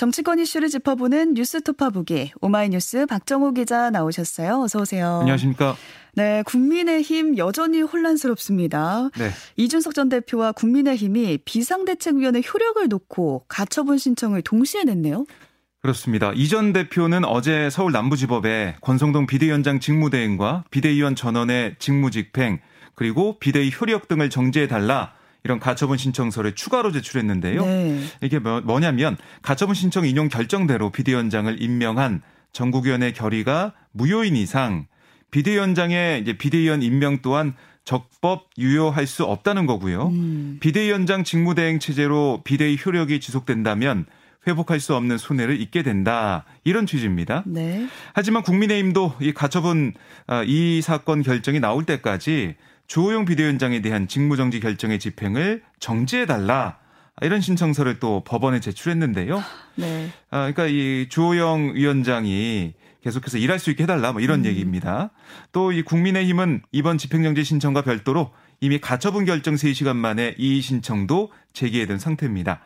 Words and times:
정치권 0.00 0.38
이슈를 0.38 0.68
짚어보는 0.68 1.32
뉴스 1.34 1.62
토파북이 1.62 2.32
오마이뉴스 2.42 3.06
박정호 3.06 3.52
기자 3.52 3.88
나오셨어요. 3.88 4.60
어서 4.60 4.80
오세요. 4.80 5.20
안녕하십니까. 5.22 5.74
네, 6.14 6.42
국민의힘 6.44 7.38
여전히 7.38 7.80
혼란스럽습니다. 7.80 9.08
네. 9.16 9.30
이준석 9.56 9.94
전 9.94 10.10
대표와 10.10 10.52
국민의힘이 10.52 11.38
비상대책위원회 11.46 12.42
효력을 12.52 12.86
놓고 12.88 13.44
가처분 13.48 13.96
신청을 13.96 14.42
동시에 14.42 14.84
냈네요. 14.84 15.24
그렇습니다. 15.80 16.32
이 16.34 16.48
전 16.48 16.74
대표는 16.74 17.24
어제 17.24 17.70
서울 17.70 17.92
남부지법에 17.92 18.76
권성동 18.82 19.26
비대위원장 19.26 19.80
직무대행과 19.80 20.64
비대위원 20.70 21.16
전원의 21.16 21.76
직무집행 21.78 22.60
그리고 22.94 23.38
비대위 23.38 23.72
효력 23.80 24.08
등을 24.08 24.28
정지해달라 24.28 25.12
이런 25.46 25.60
가처분 25.60 25.96
신청서를 25.96 26.56
추가로 26.56 26.90
제출했는데요. 26.90 27.64
네. 27.64 28.00
이게 28.20 28.40
뭐, 28.40 28.60
뭐냐면 28.60 29.16
가처분 29.42 29.76
신청 29.76 30.04
인용 30.04 30.26
결정대로 30.26 30.90
비대위원장을 30.90 31.62
임명한 31.62 32.20
전국위원회 32.52 33.12
결의가 33.12 33.72
무효인 33.92 34.34
이상 34.34 34.88
비대위원장의 35.30 36.20
이제 36.20 36.36
비대위원 36.36 36.82
임명 36.82 37.18
또한 37.22 37.54
적법 37.84 38.50
유효할 38.58 39.06
수 39.06 39.22
없다는 39.22 39.66
거고요. 39.66 40.08
음. 40.08 40.56
비대위원장 40.58 41.22
직무대행 41.22 41.78
체제로 41.78 42.40
비대위 42.42 42.76
효력이 42.84 43.20
지속된다면 43.20 44.06
회복할 44.48 44.80
수 44.80 44.96
없는 44.96 45.16
손해를 45.16 45.60
입게 45.60 45.84
된다. 45.84 46.44
이런 46.64 46.86
취지입니다. 46.86 47.44
네. 47.46 47.86
하지만 48.14 48.42
국민의힘도 48.42 49.14
이 49.20 49.32
가처분 49.32 49.94
아, 50.26 50.42
이 50.44 50.82
사건 50.82 51.22
결정이 51.22 51.60
나올 51.60 51.84
때까지 51.84 52.56
주호영 52.86 53.24
비대위원장에 53.24 53.80
대한 53.82 54.08
직무정지 54.08 54.60
결정의 54.60 54.98
집행을 54.98 55.62
정지해달라. 55.80 56.78
이런 57.22 57.40
신청서를 57.40 57.98
또 57.98 58.22
법원에 58.24 58.60
제출했는데요. 58.60 59.42
네. 59.76 60.10
아, 60.30 60.50
그러니까 60.52 60.66
이 60.66 61.06
주호영 61.08 61.72
위원장이 61.74 62.74
계속해서 63.02 63.38
일할 63.38 63.58
수 63.58 63.70
있게 63.70 63.84
해달라 63.84 64.12
뭐 64.12 64.20
이런 64.20 64.40
음. 64.40 64.44
얘기입니다. 64.46 65.10
또 65.52 65.72
이 65.72 65.82
국민의힘은 65.82 66.62
이번 66.72 66.98
집행정지 66.98 67.44
신청과 67.44 67.82
별도로 67.82 68.32
이미 68.60 68.78
가처분 68.78 69.24
결정 69.24 69.54
3시간 69.54 69.96
만에 69.96 70.34
이 70.38 70.60
신청도 70.60 71.30
제기해둔 71.52 71.98
상태입니다. 71.98 72.60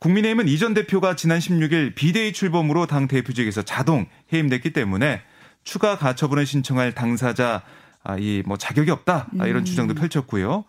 국민의힘은 0.00 0.48
이전 0.48 0.74
대표가 0.74 1.16
지난 1.16 1.38
16일 1.38 1.94
비대위 1.94 2.32
출범으로 2.32 2.86
당 2.86 3.08
대표직에서 3.08 3.62
자동 3.62 4.06
해임됐기 4.32 4.72
때문에 4.72 5.22
추가 5.64 5.98
가처분을 5.98 6.46
신청할 6.46 6.94
당사자 6.94 7.56
아, 7.56 7.62
이뭐 8.18 8.56
자격이 8.56 8.90
없다 8.90 9.28
아, 9.38 9.46
이런 9.46 9.62
음. 9.62 9.64
주장도 9.64 9.94
펼쳤고요. 9.94 10.64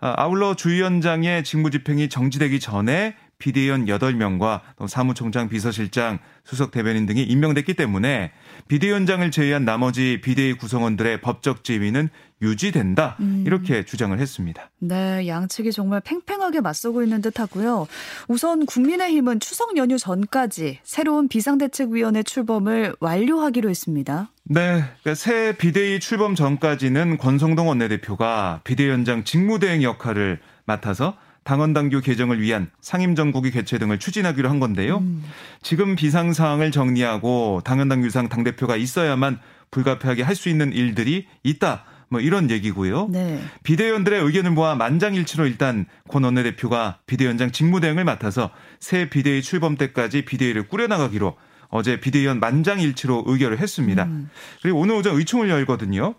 아, 0.00 0.14
아울러 0.16 0.54
주 0.54 0.70
위원장의 0.70 1.44
직무집행이 1.44 2.08
정지되기 2.08 2.60
전에 2.60 3.16
비대위원 3.38 3.86
8명과 3.86 4.60
사무총장, 4.88 5.48
비서실장, 5.48 6.18
수석 6.44 6.72
대변인 6.72 7.06
등이 7.06 7.22
임명됐기 7.22 7.74
때문에 7.74 8.32
비대위원장을 8.66 9.30
제외한 9.30 9.64
나머지 9.64 10.20
비대위 10.22 10.54
구성원들의 10.54 11.20
법적 11.20 11.62
지위는 11.62 12.08
유지된다. 12.42 13.16
음. 13.20 13.44
이렇게 13.46 13.84
주장을 13.84 14.16
했습니다. 14.18 14.70
네, 14.78 15.26
양측이 15.26 15.72
정말 15.72 16.00
팽팽하게 16.00 16.60
맞서고 16.60 17.02
있는 17.02 17.20
듯하고요. 17.20 17.86
우선 18.28 18.66
국민의힘은 18.66 19.40
추석 19.40 19.76
연휴 19.76 19.98
전까지 19.98 20.80
새로운 20.82 21.28
비상대책위원회 21.28 22.22
출범을 22.22 22.94
완료하기로 23.00 23.70
했습니다. 23.70 24.30
네, 24.50 24.82
그러니까 25.02 25.14
새 25.14 25.52
비대위 25.56 26.00
출범 26.00 26.34
전까지는 26.34 27.18
권성동 27.18 27.68
원내대표가 27.68 28.62
비대위원장 28.64 29.24
직무대행 29.24 29.82
역할을 29.82 30.40
맡아서 30.64 31.16
당원 31.44 31.72
당규 31.72 32.00
개정을 32.00 32.40
위한 32.40 32.70
상임정국위 32.80 33.50
개최 33.50 33.78
등을 33.78 33.98
추진하기로 33.98 34.48
한 34.48 34.58
건데요. 34.60 34.98
음. 34.98 35.24
지금 35.62 35.96
비상 35.96 36.32
사항을 36.32 36.70
정리하고 36.70 37.62
당원 37.64 37.88
당규상 37.88 38.28
당 38.28 38.44
대표가 38.44 38.76
있어야만 38.76 39.38
불가피하게 39.70 40.22
할 40.22 40.34
수 40.34 40.48
있는 40.48 40.72
일들이 40.72 41.26
있다. 41.42 41.84
뭐 42.10 42.20
이런 42.20 42.50
얘기고요. 42.50 43.08
네. 43.10 43.38
비대위원들의 43.64 44.22
의견을 44.22 44.52
모아 44.52 44.74
만장일치로 44.74 45.46
일단 45.46 45.84
권 46.08 46.24
원내대표가 46.24 46.98
비대위원장 47.06 47.50
직무대행을 47.50 48.04
맡아서 48.04 48.50
새 48.80 49.10
비대위 49.10 49.42
출범 49.42 49.76
때까지 49.76 50.24
비대위를 50.24 50.68
꾸려나가기로 50.68 51.36
어제 51.70 52.00
비대위원 52.00 52.40
만장일치로 52.40 53.24
의결을 53.26 53.58
했습니다. 53.58 54.04
음. 54.04 54.30
그리고 54.62 54.80
오늘 54.80 54.94
오전 54.94 55.16
의총을 55.16 55.50
열거든요. 55.50 56.14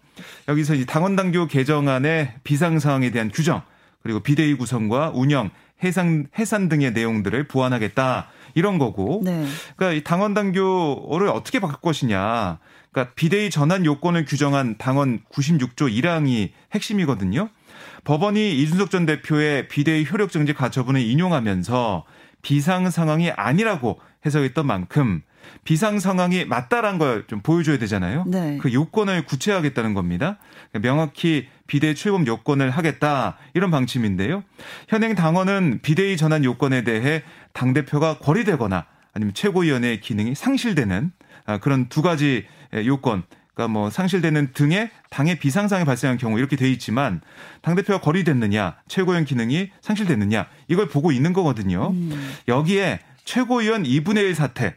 여기서 0.48 0.76
이 0.76 0.86
당원 0.86 1.16
당규 1.16 1.48
개정안의 1.48 2.36
비상 2.44 2.80
사항에 2.80 3.10
대한 3.12 3.30
규정 3.30 3.62
그리고 4.04 4.20
비대위 4.20 4.56
구성과 4.56 5.12
운영, 5.14 5.50
해상 5.84 6.28
해산 6.38 6.70
등의 6.70 6.92
내용들을 6.94 7.48
보완하겠다 7.48 8.28
이런 8.54 8.78
거고. 8.78 9.22
네. 9.24 9.46
그러니까 9.76 9.98
이 9.98 10.04
당원 10.04 10.34
당규를 10.34 11.28
어떻게 11.30 11.60
바꿀 11.60 11.80
것이냐. 11.82 12.60
그러니까 12.92 13.14
비대위 13.16 13.50
전환 13.50 13.86
요건을 13.86 14.26
규정한 14.26 14.78
당원 14.78 15.22
96조 15.32 15.92
1항이 15.92 16.52
핵심이거든요. 16.74 17.50
법원이 18.04 18.60
이준석 18.60 18.92
전 18.92 19.06
대표의 19.06 19.68
비대위 19.68 20.06
효력 20.10 20.32
정지 20.32 20.54
가처분을 20.54 21.02
인용하면서 21.02 22.06
비상 22.42 22.90
상황이 22.90 23.32
아니라고 23.32 24.00
해석했던 24.26 24.66
만큼 24.68 25.22
비상 25.64 26.00
상황이 26.00 26.46
맞다란 26.46 26.98
걸 26.98 27.26
좀 27.28 27.42
보여줘야 27.42 27.78
되잖아요. 27.78 28.24
네. 28.28 28.58
그 28.62 28.74
요건을 28.74 29.26
구체화하겠다는 29.26 29.94
겁니다. 29.94 30.38
명확히 30.82 31.48
비대위 31.68 31.96
출범 31.96 32.26
요건을 32.28 32.70
하겠다 32.72 33.38
이런 33.54 33.72
방침인데요. 33.72 34.44
현행 34.88 35.16
당원은 35.16 35.80
비대위 35.82 36.18
전환 36.18 36.44
요건에 36.44 36.84
대해 36.84 37.24
당 37.54 37.74
대표가 37.74 38.18
거리되거나 38.20 38.86
아니면 39.14 39.34
최고위원회의 39.34 40.02
기능이 40.02 40.36
상실되는 40.36 41.12
아, 41.46 41.58
그런 41.60 41.88
두 41.90 42.02
가지 42.02 42.46
요건 42.86 43.24
그러니까 43.54 43.74
뭐 43.74 43.90
상실되는 43.90 44.54
등의 44.54 44.90
당의 45.10 45.38
비상상이 45.40 45.84
발생한 45.84 46.18
경우 46.18 46.38
이렇게 46.38 46.56
돼 46.56 46.70
있지만 46.72 47.22
당 47.62 47.76
대표가 47.76 48.00
거리됐느냐 48.00 48.78
최고위원 48.88 49.26
기능이 49.26 49.72
상실됐느냐 49.82 50.48
이걸 50.68 50.88
보고 50.88 51.12
있는 51.12 51.34
거거든요. 51.34 51.90
음. 51.92 52.32
여기에 52.48 53.00
최고위원 53.26 53.84
2분의 53.84 54.18
1 54.18 54.36
사태 54.36 54.76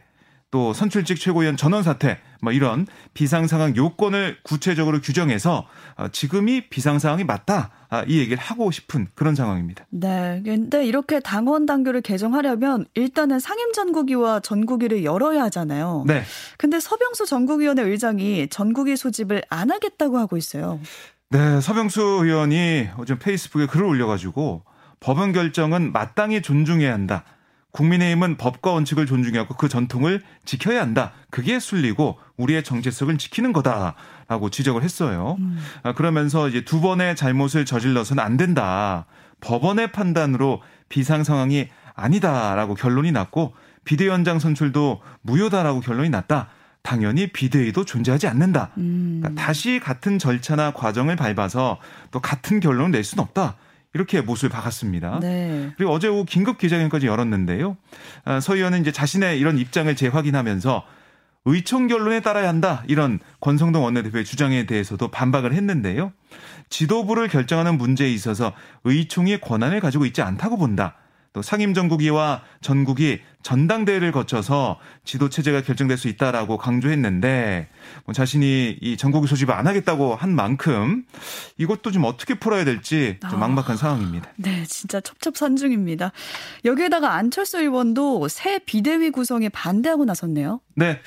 또 0.53 0.71
선출직 0.71 1.19
최고위원 1.19 1.57
전원 1.57 1.81
사퇴 1.81 2.19
뭐 2.43 2.53
이런 2.53 2.85
비상 3.15 3.47
상황 3.47 3.75
요건을 3.75 4.37
구체적으로 4.43 5.01
규정해서 5.01 5.65
어, 5.95 6.07
지금이 6.09 6.69
비상 6.69 6.99
상황이 6.99 7.23
맞다. 7.23 7.71
아, 7.89 8.03
이 8.07 8.19
얘기를 8.19 8.37
하고 8.37 8.69
싶은 8.69 9.07
그런 9.15 9.33
상황입니다. 9.33 9.85
네. 9.89 10.43
근데 10.45 10.85
이렇게 10.85 11.19
당원 11.19 11.65
당규를 11.65 12.01
개정하려면 12.01 12.85
일단은 12.93 13.39
상임 13.39 13.71
전국위와 13.71 14.41
전국위를 14.41 15.03
열어야 15.03 15.43
하잖아요. 15.43 16.03
네. 16.05 16.21
근데 16.57 16.79
서병수 16.79 17.25
전국위원회 17.25 17.81
의장이 17.81 18.49
전국위 18.49 18.95
소집을 18.95 19.41
안 19.49 19.71
하겠다고 19.71 20.19
하고 20.19 20.37
있어요. 20.37 20.79
네, 21.29 21.61
서병수 21.61 22.01
의원이 22.23 22.89
어제 22.97 23.17
페이스북에 23.17 23.65
글을 23.65 23.85
올려가지고 23.85 24.63
법원 24.99 25.31
결정은 25.31 25.91
마땅히 25.91 26.43
존중해야 26.43 26.93
한다. 26.93 27.23
국민의힘은 27.73 28.37
법과 28.37 28.71
원칙을 28.71 29.05
존중하고 29.07 29.55
그 29.55 29.67
전통을 29.67 30.21
지켜야 30.45 30.81
한다. 30.81 31.11
그게 31.31 31.59
순리고 31.59 32.19
우리의 32.37 32.63
정체성을 32.63 33.17
지키는 33.17 33.51
거다라고 33.51 34.49
지적을 34.51 34.83
했어요. 34.83 35.35
음. 35.39 35.59
아, 35.81 35.93
그러면서 35.93 36.47
이제 36.47 36.63
두 36.63 36.81
번의 36.81 37.15
잘못을 37.15 37.65
저질러서는 37.65 38.23
안 38.23 38.37
된다. 38.37 39.05
법원의 39.41 39.91
판단으로 39.91 40.61
비상 40.87 41.23
상황이 41.23 41.67
아니다라고 41.95 42.75
결론이 42.75 43.11
났고 43.11 43.55
비대위원장 43.85 44.39
선출도 44.39 45.01
무효다라고 45.21 45.79
결론이 45.81 46.09
났다. 46.09 46.49
당연히 46.83 47.31
비대위도 47.31 47.85
존재하지 47.85 48.27
않는다. 48.27 48.69
음. 48.77 49.19
그러니까 49.21 49.41
다시 49.41 49.79
같은 49.79 50.19
절차나 50.19 50.73
과정을 50.73 51.15
밟아서 51.15 51.79
또 52.11 52.19
같은 52.19 52.59
결론을 52.59 52.91
낼 52.91 53.03
수는 53.03 53.23
없다. 53.23 53.55
이렇게 53.93 54.21
못을 54.21 54.49
박았습니다. 54.49 55.19
네. 55.19 55.71
그리고 55.77 55.91
어제 55.91 56.07
오후 56.07 56.25
긴급 56.25 56.57
기자회견까지 56.57 57.07
열었는데요. 57.07 57.77
아, 58.25 58.39
서 58.39 58.55
의원은 58.55 58.81
이제 58.81 58.91
자신의 58.91 59.39
이런 59.39 59.57
입장을 59.57 59.95
재확인하면서 59.95 60.83
의총 61.45 61.87
결론에 61.87 62.21
따라야 62.21 62.47
한다 62.47 62.83
이런 62.87 63.19
권성동 63.41 63.83
원내대표의 63.83 64.23
주장에 64.23 64.65
대해서도 64.65 65.09
반박을 65.09 65.53
했는데요. 65.53 66.13
지도부를 66.69 67.27
결정하는 67.27 67.77
문제에 67.77 68.11
있어서 68.11 68.53
의총이 68.85 69.41
권한을 69.41 69.79
가지고 69.79 70.05
있지 70.05 70.21
않다고 70.21 70.57
본다. 70.57 70.95
또 71.33 71.41
상임정국위와 71.41 72.43
전국이 72.61 73.19
전당대회를 73.41 74.11
거쳐서 74.11 74.79
지도 75.03 75.29
체제가 75.29 75.61
결정될 75.61 75.97
수 75.97 76.07
있다라고 76.07 76.57
강조했는데 76.57 77.67
뭐 78.05 78.13
자신이 78.13 78.77
이 78.79 78.95
전국위 78.97 79.27
소집을 79.27 79.53
안 79.53 79.67
하겠다고 79.67 80.15
한 80.15 80.33
만큼 80.35 81.03
이것도 81.57 81.91
좀 81.91 82.05
어떻게 82.05 82.35
풀어야 82.35 82.63
될지 82.63 83.17
좀 83.29 83.43
아, 83.43 83.47
막막한 83.47 83.75
상황입니다. 83.75 84.31
네, 84.37 84.63
진짜 84.65 85.01
첩첩산중입니다. 85.01 86.11
여기에다가 86.65 87.15
안철수 87.15 87.59
의원도 87.59 88.27
새 88.29 88.59
비대위 88.59 89.09
구성에 89.09 89.49
반대하고 89.49 90.05
나섰네요. 90.05 90.61
네. 90.75 90.99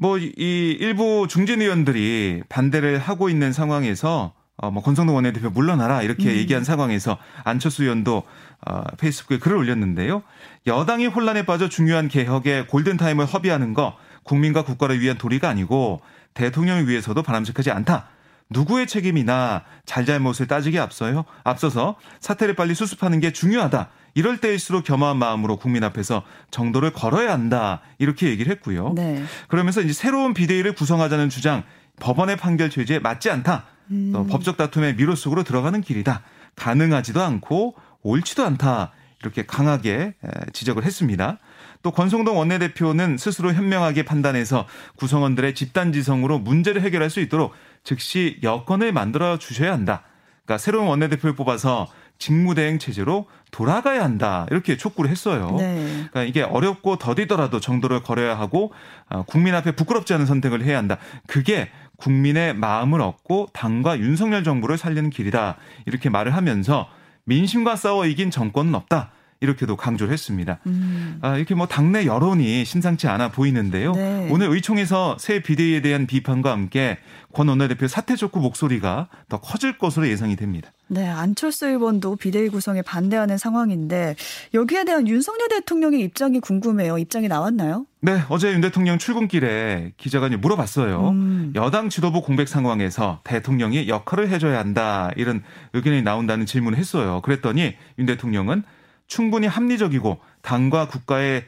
뭐 0.00 0.18
이 0.18 0.76
일부 0.80 1.26
중진 1.28 1.60
의원들이 1.62 2.42
반대를 2.48 2.98
하고 2.98 3.28
있는 3.28 3.52
상황에서 3.52 4.34
어, 4.56 4.70
뭐 4.70 4.82
권성동 4.82 5.16
원내대표 5.16 5.50
물러나라 5.50 6.02
이렇게 6.02 6.30
음. 6.30 6.36
얘기한 6.36 6.64
상황에서 6.64 7.18
안철수 7.42 7.82
의원도 7.82 8.22
어, 8.66 8.82
페이스북에 8.98 9.38
글을 9.38 9.56
올렸는데요. 9.56 10.22
여당이 10.66 11.06
혼란에 11.06 11.44
빠져 11.44 11.68
중요한 11.68 12.08
개혁의 12.08 12.68
골든타임을 12.68 13.26
허비하는 13.26 13.74
거 13.74 13.96
국민과 14.22 14.64
국가를 14.64 15.00
위한 15.00 15.18
도리가 15.18 15.48
아니고 15.48 16.00
대통령을 16.34 16.88
위해서도 16.88 17.22
바람직하지 17.22 17.70
않다. 17.70 18.08
누구의 18.50 18.86
책임이나 18.86 19.64
잘잘못을 19.86 20.46
따지기 20.46 20.78
앞서요. 20.78 21.24
앞서서 21.42 21.96
사태를 22.20 22.54
빨리 22.54 22.74
수습하는 22.74 23.20
게 23.20 23.32
중요하다. 23.32 23.88
이럴 24.14 24.38
때일수록 24.38 24.84
겸허한 24.84 25.16
마음으로 25.16 25.56
국민 25.56 25.82
앞에서 25.82 26.22
정도를 26.50 26.92
걸어야 26.92 27.32
한다. 27.32 27.80
이렇게 27.98 28.28
얘기를 28.28 28.52
했고요. 28.52 28.92
네. 28.94 29.24
그러면서 29.48 29.80
이제 29.80 29.92
새로운 29.92 30.34
비대위를 30.34 30.74
구성하자는 30.74 31.30
주장 31.30 31.64
법원의 31.98 32.36
판결 32.36 32.70
취지에 32.70 32.98
맞지 33.00 33.30
않다. 33.30 33.64
음. 33.90 34.12
또 34.12 34.26
법적 34.26 34.56
다툼의 34.56 34.96
미로 34.96 35.14
속으로 35.14 35.42
들어가는 35.42 35.80
길이다. 35.80 36.22
가능하지도 36.56 37.22
않고 37.22 37.74
옳지도 38.02 38.44
않다. 38.44 38.92
이렇게 39.20 39.44
강하게 39.46 40.14
지적을 40.52 40.84
했습니다. 40.84 41.38
또 41.82 41.90
권성동 41.90 42.38
원내대표는 42.38 43.16
스스로 43.18 43.52
현명하게 43.52 44.04
판단해서 44.04 44.66
구성원들의 44.96 45.54
집단지성으로 45.54 46.38
문제를 46.38 46.82
해결할 46.82 47.10
수 47.10 47.20
있도록 47.20 47.52
즉시 47.84 48.38
여건을 48.42 48.92
만들어 48.92 49.38
주셔야 49.38 49.72
한다. 49.72 50.02
그러니까 50.44 50.58
새로운 50.58 50.88
원내대표를 50.88 51.34
뽑아서 51.36 51.88
직무대행 52.18 52.78
체제로 52.78 53.26
돌아가야 53.50 54.02
한다. 54.02 54.46
이렇게 54.50 54.76
촉구를 54.76 55.10
했어요. 55.10 55.56
네. 55.58 55.84
그러니까 55.84 56.22
이게 56.22 56.42
어렵고 56.42 56.96
더디더라도 56.96 57.60
정도를 57.60 58.02
걸어야 58.02 58.38
하고 58.38 58.72
어, 59.08 59.22
국민 59.24 59.54
앞에 59.54 59.72
부끄럽지 59.72 60.14
않은 60.14 60.26
선택을 60.26 60.62
해야 60.64 60.78
한다. 60.78 60.98
그게 61.26 61.70
국민의 61.96 62.54
마음을 62.54 63.00
얻고 63.00 63.48
당과 63.52 63.98
윤석열 63.98 64.44
정부를 64.44 64.76
살리는 64.76 65.10
길이다. 65.10 65.56
이렇게 65.86 66.10
말을 66.10 66.34
하면서 66.34 66.88
민심과 67.24 67.76
싸워 67.76 68.06
이긴 68.06 68.30
정권은 68.30 68.74
없다. 68.74 69.12
이렇게도 69.40 69.76
강조를 69.76 70.12
했습니다. 70.12 70.58
음. 70.66 71.18
아, 71.20 71.36
이렇게 71.36 71.54
뭐 71.54 71.66
당내 71.66 72.06
여론이 72.06 72.64
심상치 72.64 73.08
않아 73.08 73.30
보이는데요. 73.30 73.92
네. 73.92 74.28
오늘 74.30 74.48
의총에서 74.48 75.16
새 75.18 75.40
비대위에 75.40 75.82
대한 75.82 76.06
비판과 76.06 76.50
함께 76.50 76.98
권 77.32 77.48
원내대표 77.48 77.88
사퇴 77.88 78.16
촉구 78.16 78.40
목소리가 78.40 79.08
더 79.28 79.40
커질 79.40 79.76
것으로 79.76 80.08
예상이 80.08 80.36
됩니다. 80.36 80.70
네, 80.86 81.08
안철수 81.08 81.66
의원도 81.66 82.16
비대위 82.16 82.50
구성에 82.50 82.82
반대하는 82.82 83.38
상황인데 83.38 84.16
여기에 84.52 84.84
대한 84.84 85.08
윤석열 85.08 85.48
대통령의 85.48 86.00
입장이 86.00 86.40
궁금해요. 86.40 86.98
입장이 86.98 87.26
나왔나요? 87.26 87.86
네, 88.00 88.20
어제 88.28 88.52
윤 88.52 88.60
대통령 88.60 88.98
출근길에 88.98 89.92
기자관이 89.96 90.36
물어봤어요. 90.36 91.08
음. 91.08 91.52
여당 91.56 91.88
지도부 91.88 92.22
공백 92.22 92.48
상황에서 92.48 93.20
대통령이 93.24 93.88
역할을 93.88 94.28
해줘야 94.28 94.58
한다 94.58 95.10
이런 95.16 95.42
의견이 95.72 96.02
나온다는 96.02 96.46
질문을 96.46 96.78
했어요. 96.78 97.20
그랬더니 97.24 97.74
윤 97.98 98.06
대통령은 98.06 98.62
충분히 99.06 99.46
합리적이고 99.46 100.20
당과 100.42 100.88
국가의 100.88 101.44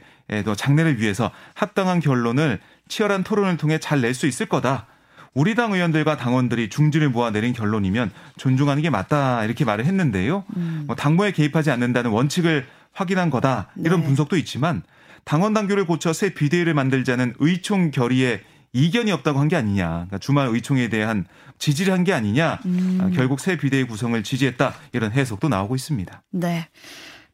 장래를 0.55 0.99
위해서 0.99 1.31
합당한 1.53 1.99
결론을 1.99 2.59
치열한 2.87 3.23
토론을 3.23 3.57
통해 3.57 3.79
잘 3.79 4.01
낼 4.01 4.13
수 4.13 4.27
있을 4.27 4.45
거다. 4.47 4.87
우리 5.33 5.53
당 5.55 5.71
의원들과 5.73 6.17
당원들이 6.17 6.69
중지를 6.69 7.09
모아 7.09 7.29
내린 7.31 7.53
결론이면 7.53 8.11
존중하는 8.37 8.81
게 8.81 8.89
맞다 8.89 9.43
이렇게 9.45 9.65
말을 9.65 9.85
했는데요. 9.85 10.43
음. 10.55 10.83
뭐 10.87 10.95
당무에 10.95 11.31
개입하지 11.31 11.69
않는다는 11.71 12.09
원칙을 12.11 12.65
확인한 12.93 13.29
거다 13.29 13.69
이런 13.77 13.99
네. 14.01 14.07
분석도 14.07 14.35
있지만 14.37 14.81
당원 15.25 15.53
당규를 15.53 15.85
고쳐 15.85 16.11
새 16.13 16.33
비대위를 16.33 16.73
만들자는 16.73 17.35
의총 17.39 17.91
결의에 17.91 18.41
이견이 18.73 19.11
없다고 19.11 19.39
한 19.39 19.47
게 19.47 19.55
아니냐. 19.55 19.87
그러니까 19.87 20.17
주말 20.17 20.47
의총에 20.47 20.89
대한 20.89 21.25
지지를 21.59 21.93
한 21.93 22.03
게 22.03 22.13
아니냐. 22.13 22.59
음. 22.65 22.97
아, 23.01 23.09
결국 23.15 23.39
새 23.39 23.57
비대위 23.57 23.83
구성을 23.85 24.21
지지했다 24.23 24.73
이런 24.93 25.11
해석도 25.11 25.49
나오고 25.49 25.75
있습니다. 25.75 26.23
네. 26.31 26.67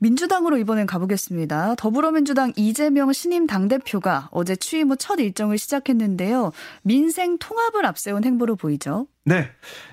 민주당으로 0.03 0.57
이번엔 0.57 0.85
가보겠습니다. 0.85 1.75
더불어민주당 1.75 2.51
이재명 2.57 3.13
신임 3.13 3.47
당대표가 3.47 4.27
어제 4.31 4.53
취임 4.57 4.91
후 4.91 4.97
첫 4.97 5.17
일정을 5.19 5.57
시작했는데요. 5.57 6.51
민생 6.81 7.37
통합을 7.37 7.85
앞세운 7.85 8.25
행보로 8.25 8.57
보이죠. 8.57 9.07
네. 9.23 9.49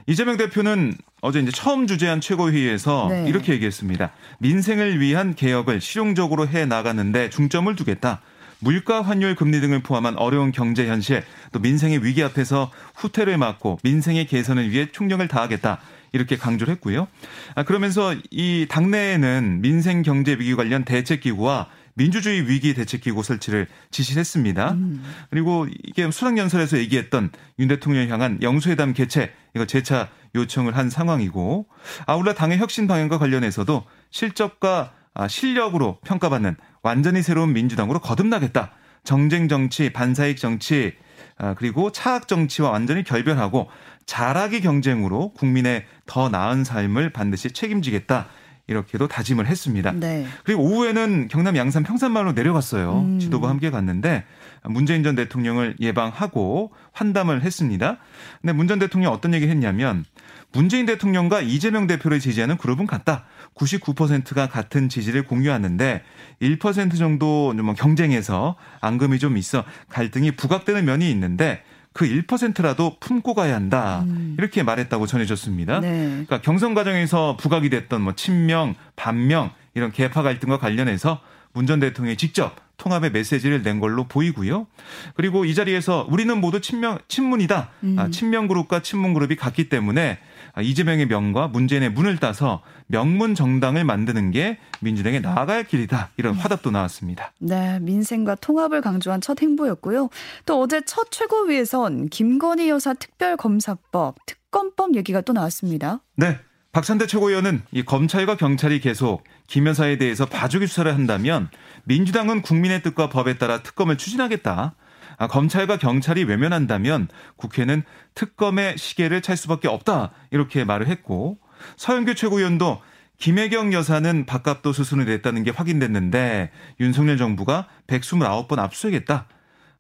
이재명 0.09 0.37
대표는 0.37 0.95
어제 1.21 1.39
이제 1.39 1.53
처음 1.53 1.87
주재한 1.87 2.21
최고회의에서 2.21 3.07
네. 3.09 3.29
이렇게 3.29 3.53
얘기했습니다. 3.53 4.11
민생을 4.41 5.01
위한 5.01 5.37
개혁을 5.37 5.81
실용적으로 5.81 6.49
해 6.49 6.67
나가는데 6.67 7.31
중점을 7.31 7.75
두겠다. 7.77 8.21
물가 8.59 9.03
환율 9.03 9.37
금리 9.37 9.61
등을 9.61 9.83
포함한 9.83 10.19
어려운 10.19 10.51
경제 10.51 10.89
현실 10.89 11.23
또 11.53 11.61
민생의 11.61 12.05
위기 12.05 12.23
앞에서 12.25 12.71
후퇴를 12.97 13.39
막고 13.39 13.79
민생의 13.85 14.27
개선을 14.27 14.71
위해 14.71 14.89
총력을 14.91 15.27
다하겠다. 15.29 15.81
이렇게 16.13 16.37
강조를 16.37 16.73
했고요. 16.75 17.09
아, 17.55 17.63
그러면서 17.63 18.15
이 18.31 18.67
당내에는 18.69 19.61
민생 19.61 20.03
경제 20.03 20.33
위기 20.33 20.55
관련 20.55 20.85
대책 20.85 21.21
기구와 21.21 21.69
민주주의 21.95 22.49
위기 22.49 22.75
대책 22.75 23.03
기구 23.03 23.23
설치를 23.23 23.67
지시했습니다. 23.91 24.73
음. 24.73 25.05
그리고 25.29 25.67
이게 25.85 26.11
수락연설에서 26.11 26.79
얘기했던 26.79 27.31
윤 27.59 27.69
대통령 27.69 28.09
향한 28.09 28.39
영수회담 28.43 28.95
개최 28.95 29.33
이거 29.55 29.67
재차 29.67 30.09
요청을 30.35 30.77
한 30.77 30.89
상황이고 30.89 31.67
아울러 32.07 32.35
당의 32.35 32.59
혁신 32.59 32.87
방향과 32.87 33.19
관련해서도 33.19 33.85
실적과 34.11 34.93
아, 35.13 35.29
실력으로 35.29 35.99
평가받는 36.05 36.57
완전히 36.83 37.23
새로운 37.23 37.53
민주당으로 37.53 37.99
거듭나겠다. 37.99 38.73
정쟁 39.03 39.49
정치, 39.49 39.93
반사익 39.93 40.37
정치, 40.37 40.95
아, 40.95 41.10
그리고 41.57 41.91
차악 41.91 42.29
정치와 42.29 42.71
완전히 42.71 43.03
결별하고 43.05 43.69
잘하기 44.07 44.61
경쟁으로 44.61 45.33
국민의 45.35 45.87
더 46.07 46.29
나은 46.29 46.65
삶을 46.65 47.11
반드시 47.11 47.51
책임지겠다. 47.53 48.27
이렇게도 48.67 49.09
다짐을 49.09 49.47
했습니다. 49.47 49.91
네. 49.93 50.27
그리고 50.45 50.63
오후에는 50.63 51.27
경남 51.29 51.57
양산 51.57 51.83
평산마을로 51.83 52.33
내려갔어요. 52.33 53.01
음. 53.01 53.19
지도부 53.19 53.49
함께 53.49 53.69
갔는데 53.71 54.25
문재인 54.65 55.03
전 55.03 55.17
대통령을 55.17 55.75
예방하고 55.81 56.73
환담을 56.93 57.43
했습니다. 57.43 57.97
근데 58.41 58.53
문 58.53 58.69
전 58.69 58.79
대통령 58.79 59.13
어떤 59.13 59.35
얘기 59.35 59.49
했냐면 59.49 60.05
문재인 60.53 60.87
대통령과 60.87 61.41
이재명 61.41 61.89
대표를 61.89 62.21
지지하는 62.21 62.57
그룹은 62.59 62.87
같다. 62.87 63.25
99%가 63.55 64.49
같은 64.49 64.89
지지를 64.89 65.25
공유하는데 65.25 66.03
1% 66.41 66.99
정도 66.99 67.53
뭐 67.53 67.75
경쟁에서 67.75 68.57
앙금이 68.81 69.19
좀 69.19 69.37
있어 69.37 69.65
갈등이 69.89 70.33
부각되는 70.33 70.85
면이 70.85 71.11
있는데 71.11 71.63
그 71.93 72.07
1%라도 72.07 72.97
품고 73.01 73.35
가야 73.35 73.55
한다. 73.57 74.05
음. 74.07 74.37
이렇게 74.39 74.63
말했다고 74.63 75.07
전해졌습니다. 75.07 75.81
네. 75.81 76.07
그러니까 76.09 76.41
경선 76.41 76.75
과정에서 76.75 77.37
부각이 77.37 77.69
됐던 77.69 78.01
뭐 78.01 78.15
친명, 78.15 78.75
반명 78.97 79.51
이런 79.75 79.91
개파 79.93 80.23
갈등과 80.23 80.59
관련해서 80.59 81.21
문 81.53 81.67
전 81.67 81.81
대통령이 81.81 82.17
직접 82.17 82.55
통합의 82.77 83.11
메시지를 83.11 83.63
낸 83.63 83.81
걸로 83.81 84.05
보이고요. 84.05 84.69
그리고 85.15 85.45
이 85.45 85.55
자리에서 85.55 86.07
우리는 86.09 86.41
모두 86.41 86.61
친명 86.61 86.99
친문이다. 87.09 87.71
음. 87.83 87.97
아, 87.99 88.09
친명 88.11 88.47
그룹과 88.47 88.83
친문 88.83 89.13
그룹이 89.13 89.35
같기 89.37 89.69
때문에 89.69 90.13
아, 90.13 90.17
이재명의 90.61 91.07
명과 91.07 91.49
문재인의 91.49 91.91
문을 91.91 92.19
따서 92.19 92.63
명문 92.87 93.35
정당을 93.35 93.85
만드는 93.85 94.31
게 94.31 94.59
민주당에 94.81 95.21
나아갈 95.21 95.65
길이다. 95.65 96.11
이런 96.17 96.35
화답도 96.35 96.71
나왔습니다. 96.71 97.33
네, 97.39 97.79
민생과 97.81 98.37
통합을 98.37 98.81
강조한 98.81 99.21
첫 99.21 99.41
행보였고요. 99.41 100.09
또 100.47 100.61
어제 100.61 100.81
첫 100.85 101.11
최고위에선 101.11 102.09
김건희 102.09 102.69
여사 102.69 102.95
특별검사법, 102.95 104.17
특검법 104.27 104.97
얘기가 104.97 105.21
또 105.21 105.33
나왔습니다. 105.33 106.01
네. 106.17 106.39
박찬대 106.73 107.09
최고위원은 107.09 107.63
이 107.73 107.83
검찰과 107.83 108.37
경찰이 108.37 108.79
계속 108.79 109.25
김 109.49 109.67
여사에 109.67 109.99
대해서 109.99 110.25
봐주기 110.25 110.69
수사를 110.69 110.95
한다면 110.95 111.49
민주당은 111.83 112.43
국민의 112.43 112.85
뜻과 112.85 113.09
법에 113.09 113.39
따라 113.39 113.61
특검을 113.65 113.99
추진하겠다. 113.99 114.77
아, 115.17 115.27
검찰과 115.27 115.79
경찰이 115.79 116.25
외면한다면 116.25 117.09
국회는 117.37 117.83
특검의 118.15 118.79
시계를 118.79 119.23
찰 119.23 119.37
수밖에 119.37 119.69
없다. 119.69 120.13
이렇게 120.31 120.65
말을 120.65 120.89
했고 120.89 121.39
서영교 121.77 122.15
최고위원도 122.15 122.81
김혜경 123.19 123.75
여사는 123.75 124.25
밥값도 124.25 124.73
수순이 124.73 125.05
됐다는 125.05 125.43
게 125.43 125.51
확인됐는데 125.51 126.51
윤석열 126.81 127.19
정부가 127.19 127.69
129번 127.87 128.59
압수하겠다. 128.59 129.29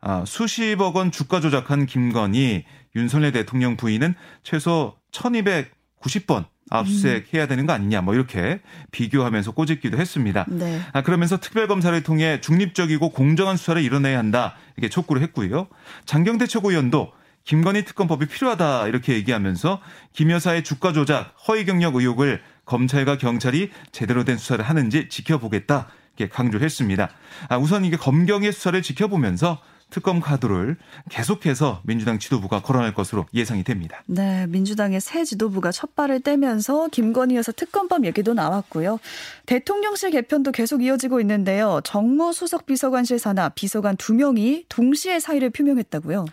아, 0.02 0.24
수십억 0.26 0.96
원 0.96 1.10
주가 1.10 1.40
조작한 1.40 1.86
김건희 1.86 2.64
윤석열 2.96 3.32
대통령 3.32 3.76
부인은 3.76 4.14
최소 4.42 4.96
1290번 5.12 6.46
압수수색 6.70 7.34
해야 7.34 7.46
되는 7.46 7.66
거 7.66 7.72
아니냐 7.72 8.00
뭐 8.00 8.14
이렇게 8.14 8.60
비교하면서 8.92 9.50
꼬집기도 9.52 9.98
했습니다. 9.98 10.46
네. 10.48 10.80
아, 10.92 11.02
그러면서 11.02 11.38
특별검사를 11.38 12.00
통해 12.02 12.40
중립적이고 12.40 13.10
공정한 13.10 13.56
수사를 13.56 13.82
이뤄내야 13.82 14.18
한다 14.18 14.54
이렇게 14.76 14.88
촉구를 14.88 15.20
했고요. 15.22 15.68
장경태 16.06 16.46
최고위원도 16.46 17.12
김건희 17.44 17.84
특검법이 17.84 18.26
필요하다 18.26 18.86
이렇게 18.88 19.14
얘기하면서 19.14 19.80
김 20.12 20.30
여사의 20.30 20.62
주가 20.62 20.92
조작, 20.92 21.34
허위 21.48 21.64
경력 21.64 21.96
의혹을 21.96 22.40
검찰과 22.64 23.18
경찰이 23.18 23.70
제대로 23.90 24.24
된 24.24 24.36
수사를 24.36 24.64
하는지 24.64 25.08
지켜보겠다 25.08 25.88
이렇게 26.16 26.32
강조했습니다. 26.32 27.10
아, 27.48 27.56
우선 27.58 27.84
이게 27.84 27.96
검경의 27.96 28.52
수사를 28.52 28.80
지켜보면서 28.80 29.60
특검 29.90 30.20
카드를 30.20 30.76
계속해서 31.10 31.82
민주당 31.84 32.18
지도부가 32.18 32.62
거론할 32.62 32.94
것으로 32.94 33.26
예상이 33.34 33.64
됩니다. 33.64 34.02
네, 34.06 34.46
민주당의 34.46 35.00
새 35.00 35.24
지도부가 35.24 35.72
첫 35.72 35.94
발을 35.94 36.20
떼면서 36.20 36.88
김건희 36.88 37.36
여사 37.36 37.52
특검법 37.52 38.06
얘기도 38.06 38.34
나왔고요. 38.34 38.98
대통령실 39.46 40.10
개편도 40.12 40.52
계속 40.52 40.82
이어지고 40.82 41.20
있는데요. 41.20 41.80
정무 41.84 42.32
수석 42.32 42.66
비서관실 42.66 43.18
산하 43.18 43.48
비서관 43.50 43.96
두 43.96 44.14
명이 44.14 44.66
동시에 44.68 45.20
사의를 45.20 45.50
표명했다고요. 45.50 46.26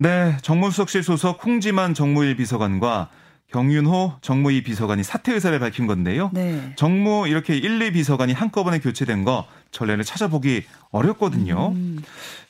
네, 0.00 0.36
정무수석실 0.42 1.02
소속 1.02 1.44
홍지만 1.44 1.92
정무일 1.92 2.36
비서관과 2.36 3.08
경윤호 3.50 4.16
정무위 4.20 4.62
비서관이 4.62 5.02
사퇴 5.02 5.32
의사를 5.32 5.58
밝힌 5.58 5.86
건데요. 5.86 6.30
네. 6.34 6.74
정무 6.76 7.26
이렇게 7.28 7.56
1, 7.56 7.80
2 7.80 7.92
비서관이 7.92 8.34
한꺼번에 8.34 8.78
교체된 8.78 9.24
거 9.24 9.46
전례를 9.70 10.04
찾아보기 10.04 10.64
어렵거든요. 10.90 11.72
음. 11.74 12.02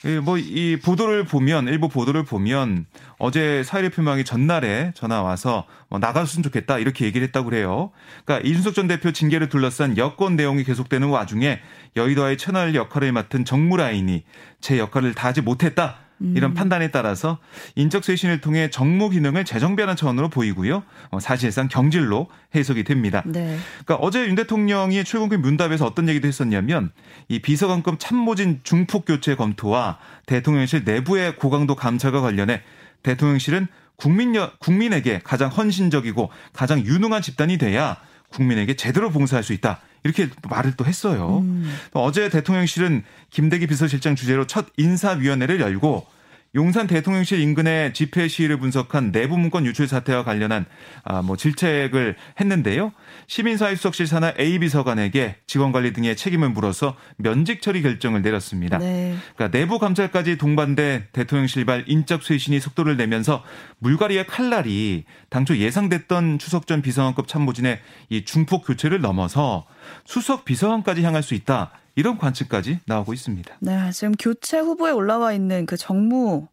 예, 0.05 0.19
뭐이 0.19 0.79
보도를 0.81 1.25
보면 1.25 1.69
일부 1.69 1.89
보도를 1.89 2.25
보면 2.25 2.87
어제 3.19 3.63
사의를 3.63 3.91
표명하기 3.91 4.25
전날에 4.25 4.93
전화 4.95 5.23
와서 5.23 5.67
뭐 5.89 6.01
나갔으면 6.01 6.43
좋겠다 6.43 6.79
이렇게 6.79 7.05
얘기를 7.05 7.27
했다고 7.29 7.51
그래요. 7.51 7.91
그러니까 8.25 8.49
이준석 8.49 8.75
전 8.75 8.89
대표 8.89 9.13
징계를 9.13 9.49
둘러싼 9.49 9.97
여권 9.99 10.35
내용이 10.35 10.65
계속되는 10.65 11.09
와중에 11.09 11.61
여의도와의 11.95 12.39
채널 12.39 12.75
역할을 12.75 13.13
맡은 13.13 13.45
정무라인이 13.45 14.25
제 14.61 14.79
역할을 14.79 15.15
다하지 15.15 15.43
못했다. 15.43 16.08
이런 16.21 16.53
음. 16.53 16.55
판단에 16.55 16.91
따라서 16.91 17.39
인적 17.77 18.05
쇄신을 18.05 18.41
통해 18.41 18.71
정무 18.71 19.11
기능을 19.11 19.45
재정비하는 19.45 19.97
차원으로 19.97 20.29
보이고요. 20.29 20.83
어, 21.11 21.21
사실상 21.21 21.69
경질로 21.69 22.29
해석이 22.55 22.85
됩니다. 22.85 23.23
네. 23.27 23.59
그러니까 23.85 24.05
어제 24.05 24.27
윤 24.27 24.35
대통령이 24.35 25.05
출근길 25.05 25.39
문답에서 25.39 25.87
어떤 25.87 26.09
얘기도 26.09 26.27
했었냐면 26.27 26.91
이 27.29 27.39
비서관급 27.41 28.01
참모진 28.01 28.61
중폭 28.63 29.05
교체 29.05 29.35
검토와 29.35 29.99
대통령실 30.27 30.83
내부의 30.85 31.37
고강도 31.37 31.75
감찰과 31.75 32.21
관련해 32.21 32.63
대통령실은 33.03 33.69
국민 33.97 34.35
국민에게 34.59 35.21
가장 35.25 35.51
헌신적이고 35.51 36.31
가장 36.53 36.85
유능한 36.85 37.23
집단이 37.23 37.59
돼야 37.59 37.97
국민에게 38.31 38.75
제대로 38.75 39.11
봉사할 39.11 39.43
수 39.43 39.53
있다. 39.53 39.81
이렇게 40.05 40.29
말을 40.49 40.75
또 40.77 40.85
했어요. 40.85 41.39
음. 41.39 41.75
어제 41.93 42.29
대통령실은 42.29 43.05
김대기 43.31 43.67
비서실장 43.67 44.17
주재로 44.17 44.47
첫 44.47 44.67
인사위원회를 44.77 45.61
열고 45.61 46.07
용산 46.55 46.87
대통령실 46.87 47.41
인근의 47.41 47.93
집회 47.93 48.27
시위를 48.27 48.59
분석한 48.59 49.13
내부 49.13 49.37
문건 49.37 49.67
유출 49.67 49.87
사태와 49.87 50.25
관련한 50.25 50.65
아, 51.05 51.21
뭐 51.21 51.37
질책을 51.37 52.17
했는데요. 52.41 52.93
시민사회수석실 53.27 54.07
산하 54.07 54.33
A 54.39 54.59
비서관에게 54.59 55.37
직원관리 55.47 55.93
등의 55.93 56.17
책임을 56.17 56.49
물어서 56.49 56.97
면직 57.17 57.61
처리 57.61 57.83
결정을 57.83 58.23
내렸습니다. 58.23 58.79
네. 58.79 59.15
그러니까 59.37 59.57
내부 59.59 59.79
감찰까지 59.79 60.39
동반돼 60.39 61.09
대통령실발 61.13 61.85
인적 61.87 62.23
쇄신이 62.23 62.61
속도를 62.61 62.97
내면서 62.97 63.45
물갈이의 63.81 64.27
칼날이 64.27 65.05
당초 65.29 65.57
예상됐던 65.57 66.39
추석 66.39 66.67
전 66.67 66.81
비서관급 66.81 67.29
참모진의 67.29 67.79
이 68.09 68.25
중폭 68.25 68.67
교체를 68.67 69.01
넘어서 69.01 69.67
수석 70.07 70.45
비서관까지 70.47 71.03
향할 71.03 71.23
수 71.23 71.35
있다. 71.35 71.73
이런 71.99 72.17
관측까지 72.17 72.79
나오고 72.87 73.13
있습니다. 73.13 73.57
네, 73.59 73.91
지금 73.91 74.13
교체 74.15 74.61
후보에 74.61 74.93
올라와 74.93 75.33
있는 75.33 75.67
그 75.67 75.77
정무 75.77 76.47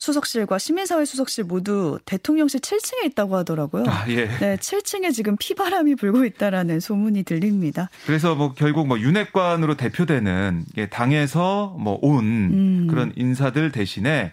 수석실과 0.00 0.58
시민사회 0.58 1.04
수석실 1.04 1.44
모두 1.44 2.00
대통령실 2.06 2.58
7층에 2.60 3.04
있다고 3.04 3.36
하더라고요. 3.36 3.84
아, 3.86 4.06
예. 4.08 4.26
네, 4.26 4.56
7층에 4.56 5.14
지금 5.14 5.36
피바람이 5.38 5.94
불고 5.94 6.24
있다라는 6.24 6.80
소문이 6.80 7.22
들립니다. 7.22 7.88
그래서 8.04 8.34
뭐 8.34 8.52
결국 8.54 8.88
뭐 8.88 8.98
윤핵관으로 8.98 9.76
대표되는 9.76 10.64
당에서 10.90 11.76
뭐온 11.78 12.24
음. 12.24 12.86
그런 12.90 13.12
인사들 13.14 13.70
대신에 13.70 14.32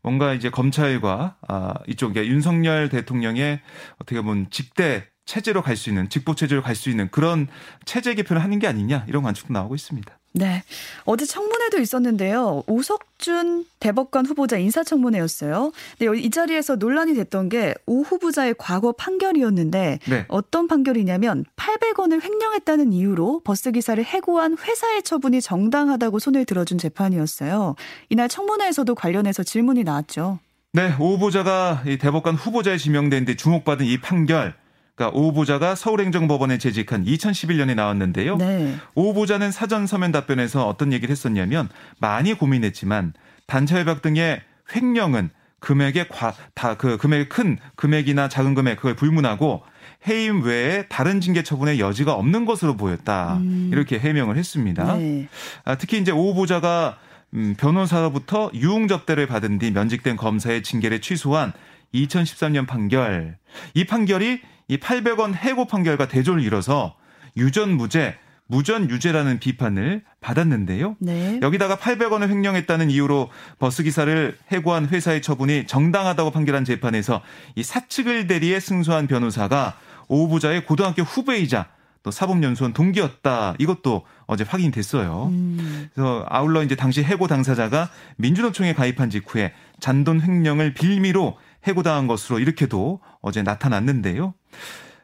뭔가 0.00 0.32
이제 0.32 0.48
검찰과 0.48 1.36
아, 1.46 1.74
이쪽 1.88 2.16
윤석열 2.16 2.88
대통령의 2.88 3.60
어떻게 3.98 4.22
보면 4.22 4.46
직대 4.48 5.09
체제로 5.26 5.62
갈 5.62 5.76
수 5.76 5.88
있는 5.90 6.08
직보 6.08 6.34
체제로 6.34 6.62
갈 6.62 6.74
수 6.74 6.90
있는 6.90 7.08
그런 7.10 7.46
체제 7.84 8.14
개편을 8.14 8.42
하는 8.42 8.58
게 8.58 8.66
아니냐 8.66 9.04
이런 9.08 9.22
관측도 9.22 9.52
나오고 9.52 9.74
있습니다. 9.74 10.18
네. 10.32 10.62
어제 11.06 11.26
청문회도 11.26 11.80
있었는데요. 11.80 12.62
오석준 12.68 13.64
대법관 13.80 14.26
후보자 14.26 14.58
인사청문회였어요. 14.58 15.72
근데 15.98 16.20
이 16.20 16.30
자리에서 16.30 16.76
논란이 16.76 17.14
됐던 17.14 17.48
게 17.48 17.74
오 17.86 18.02
후보자의 18.02 18.54
과거 18.58 18.92
판결이었는데 18.92 19.98
네. 20.08 20.24
어떤 20.28 20.68
판결이냐면 20.68 21.44
800원을 21.56 22.22
횡령했다는 22.22 22.92
이유로 22.92 23.40
버스 23.44 23.72
기사를 23.72 24.02
해고한 24.04 24.56
회사의 24.58 25.02
처분이 25.02 25.40
정당하다고 25.40 26.20
손을 26.20 26.44
들어준 26.44 26.78
재판이었어요. 26.78 27.74
이날 28.08 28.28
청문회에서도 28.28 28.94
관련해서 28.94 29.42
질문이 29.42 29.82
나왔죠. 29.82 30.38
네, 30.72 30.94
오 31.00 31.14
후보자가 31.16 31.82
이 31.86 31.98
대법관 31.98 32.36
후보자에 32.36 32.76
지명된 32.78 33.24
데 33.24 33.34
주목받은 33.34 33.84
이 33.86 33.98
판결 34.00 34.54
그러니까 35.00 35.18
오 35.18 35.28
후보자가 35.28 35.74
서울행정법원에 35.74 36.58
재직한 36.58 37.06
2011년에 37.06 37.74
나왔는데요. 37.74 38.36
네. 38.36 38.76
오 38.94 39.08
후보자는 39.08 39.50
사전 39.50 39.86
서면 39.86 40.12
답변에서 40.12 40.68
어떤 40.68 40.92
얘기를 40.92 41.10
했었냐면 41.10 41.70
많이 41.98 42.34
고민했지만 42.34 43.14
단체 43.46 43.80
협약 43.80 44.02
등의 44.02 44.42
횡령은 44.76 45.30
금액의 45.60 46.08
과, 46.08 46.34
다 46.54 46.74
그 46.74 46.98
금액이 46.98 47.30
큰 47.30 47.58
금액이나 47.76 48.28
작은 48.28 48.54
금액 48.54 48.76
그걸 48.76 48.94
불문하고 48.94 49.62
해임 50.06 50.42
외에 50.42 50.86
다른 50.88 51.20
징계 51.22 51.42
처분의 51.42 51.80
여지가 51.80 52.12
없는 52.12 52.44
것으로 52.44 52.76
보였다. 52.76 53.36
음. 53.38 53.70
이렇게 53.72 53.98
해명을 53.98 54.36
했습니다. 54.36 54.96
네. 54.96 55.28
아, 55.64 55.76
특히 55.76 55.98
이제 55.98 56.12
오 56.12 56.30
후보자가 56.32 56.98
음, 57.32 57.54
변호사로부터 57.58 58.50
유흥 58.54 58.88
접대를 58.88 59.26
받은 59.26 59.58
뒤 59.58 59.70
면직된 59.70 60.16
검사의 60.16 60.62
징계를 60.62 61.00
취소한 61.00 61.52
2013년 61.94 62.66
판결. 62.66 63.38
이 63.74 63.84
판결이 63.84 64.40
이 64.70 64.76
800원 64.76 65.34
해고 65.34 65.64
판결과 65.64 66.06
대조를 66.06 66.44
이뤄서 66.44 66.94
유전 67.36 67.76
무죄, 67.76 68.16
무전 68.46 68.88
유죄라는 68.88 69.40
비판을 69.40 70.04
받았는데요. 70.20 70.94
네. 71.00 71.40
여기다가 71.42 71.76
800원을 71.76 72.28
횡령했다는 72.28 72.88
이유로 72.88 73.30
버스 73.58 73.82
기사를 73.82 74.38
해고한 74.52 74.86
회사의 74.88 75.22
처분이 75.22 75.66
정당하다고 75.66 76.30
판결한 76.30 76.64
재판에서 76.64 77.20
이 77.56 77.64
사측을 77.64 78.28
대리해 78.28 78.60
승소한 78.60 79.08
변호사가 79.08 79.76
오 80.06 80.26
후보자의 80.26 80.64
고등학교 80.64 81.02
후배이자 81.02 81.66
또 82.04 82.12
사법연수원 82.12 82.72
동기였다. 82.72 83.56
이것도 83.58 84.06
어제 84.26 84.44
확인됐어요. 84.44 85.30
음. 85.32 85.90
그래서 85.92 86.24
아울러 86.28 86.62
이제 86.62 86.76
당시 86.76 87.02
해고 87.02 87.26
당사자가 87.26 87.90
민주노총에 88.16 88.72
가입한 88.72 89.10
직후에 89.10 89.52
잔돈 89.80 90.20
횡령을 90.20 90.74
빌미로 90.74 91.36
해고당한 91.66 92.06
것으로 92.06 92.38
이렇게도 92.38 93.00
어제 93.20 93.42
나타났는데요. 93.42 94.34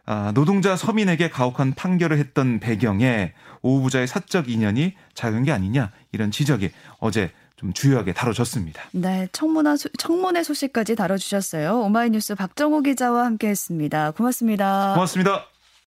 아, 0.06 0.30
노동자 0.34 0.76
서민에게 0.76 1.30
가혹한 1.30 1.74
판결을 1.74 2.18
했던 2.18 2.60
배경에 2.60 3.32
오 3.62 3.78
후보자의 3.78 4.06
사적 4.06 4.48
인연이 4.48 4.94
작은 5.14 5.42
게 5.42 5.52
아니냐 5.52 5.90
이런 6.12 6.30
지적이 6.30 6.70
어제 7.00 7.32
좀 7.56 7.72
주요하게 7.72 8.12
다뤄졌습니다. 8.12 8.82
네, 8.92 9.28
청문회, 9.32 9.74
청문회 9.98 10.42
소식까지 10.42 10.94
다뤄주셨어요. 10.94 11.80
오마이뉴스 11.80 12.34
박정호 12.34 12.82
기자와 12.82 13.24
함께했습니다. 13.24 14.12
고맙습니다. 14.12 14.92
고맙습니다. 14.94 15.55